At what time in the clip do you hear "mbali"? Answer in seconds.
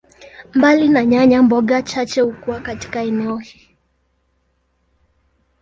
0.55-0.87